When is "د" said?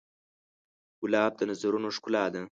1.37-1.41